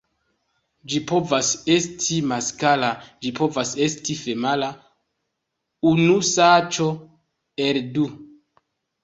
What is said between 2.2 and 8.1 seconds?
maskla, ĝi povas esti femala: unu ŝanco el du.